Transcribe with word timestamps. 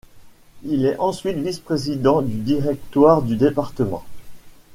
Il 0.63 0.87
est 0.87 0.97
ensuite 0.97 1.37
vice-président 1.37 2.23
du 2.23 2.33
directoire 2.39 3.21
du 3.21 3.35
département. 3.35 4.03